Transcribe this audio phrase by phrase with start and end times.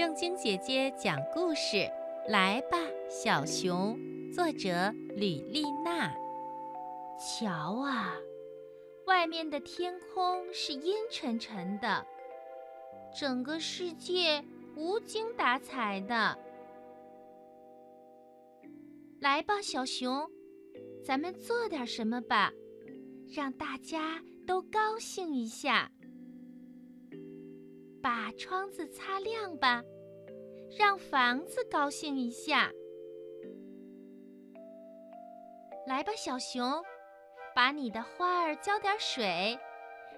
[0.00, 1.86] 正经姐姐讲故事，
[2.26, 2.78] 来吧，
[3.10, 3.98] 小熊。
[4.32, 6.10] 作者吕丽娜。
[7.18, 8.16] 瞧啊，
[9.04, 12.06] 外面的天空是阴沉沉的，
[13.14, 14.42] 整个世界
[14.74, 16.38] 无精打采的。
[19.20, 20.26] 来吧，小熊，
[21.04, 22.50] 咱们做点什么吧，
[23.36, 25.92] 让大家都高兴一下。
[28.02, 29.82] 把窗子擦亮吧，
[30.78, 32.70] 让房子高兴一下。
[35.86, 36.82] 来吧，小熊，
[37.54, 39.58] 把你的花儿浇点水，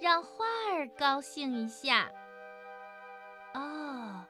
[0.00, 2.10] 让花儿高兴一下。
[3.54, 4.24] 哦，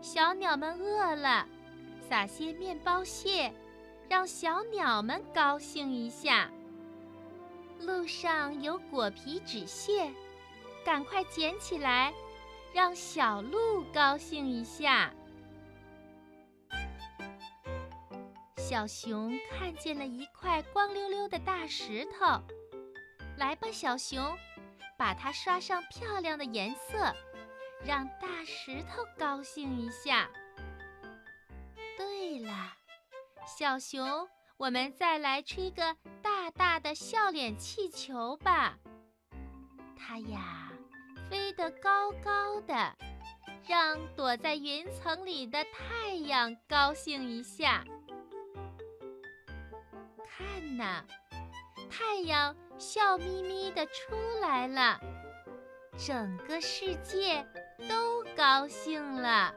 [0.00, 1.46] 小鸟们饿了，
[2.08, 3.52] 撒些面包屑，
[4.08, 6.50] 让小鸟们高兴一下。
[7.80, 10.10] 路上有果皮纸屑，
[10.84, 12.12] 赶快捡起来。
[12.78, 15.12] 让小鹿高兴一下。
[18.56, 22.40] 小熊看见了一块光溜溜的大石头，
[23.36, 24.38] 来吧，小熊，
[24.96, 27.12] 把它刷上漂亮的颜色，
[27.84, 30.30] 让大石头高兴一下。
[31.96, 32.74] 对了，
[33.44, 38.78] 小熊，我们再来吹个大大的笑脸气球吧，
[39.96, 40.70] 它呀。
[41.30, 42.96] 飞得高高的，
[43.66, 47.84] 让躲在云层里的太阳高兴一下。
[50.26, 51.04] 看呐，
[51.90, 55.00] 太阳笑眯眯地出来了，
[55.96, 57.44] 整个世界
[57.88, 59.54] 都高兴了。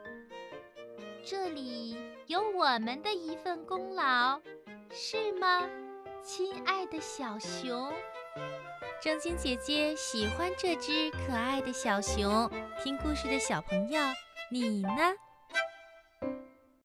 [1.24, 4.42] 这里有我们的一份功劳，
[4.92, 5.70] 是吗，
[6.24, 7.94] 亲爱的小熊？
[9.02, 12.48] 正晶姐姐喜欢这只可爱的小熊，
[12.84, 14.00] 听故事的小朋友，
[14.52, 14.92] 你呢？